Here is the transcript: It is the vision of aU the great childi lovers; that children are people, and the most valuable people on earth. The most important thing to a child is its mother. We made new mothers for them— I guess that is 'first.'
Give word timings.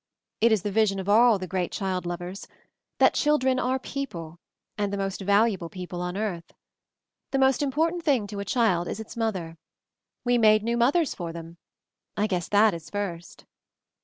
It 0.39 0.51
is 0.51 0.63
the 0.63 0.71
vision 0.71 0.99
of 0.99 1.07
aU 1.07 1.37
the 1.37 1.45
great 1.45 1.71
childi 1.71 2.07
lovers; 2.07 2.47
that 2.97 3.13
children 3.13 3.59
are 3.59 3.77
people, 3.77 4.39
and 4.75 4.91
the 4.91 4.97
most 4.97 5.21
valuable 5.21 5.69
people 5.69 6.01
on 6.01 6.17
earth. 6.17 6.55
The 7.29 7.37
most 7.37 7.61
important 7.61 8.03
thing 8.03 8.25
to 8.25 8.39
a 8.39 8.45
child 8.45 8.87
is 8.87 8.99
its 8.99 9.15
mother. 9.15 9.59
We 10.25 10.39
made 10.39 10.63
new 10.63 10.75
mothers 10.75 11.13
for 11.13 11.31
them— 11.31 11.57
I 12.17 12.25
guess 12.25 12.47
that 12.47 12.73
is 12.73 12.89
'first.' 12.89 13.45